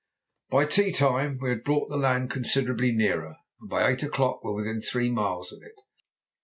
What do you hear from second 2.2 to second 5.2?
considerably nearer, and by eight o'clock were within three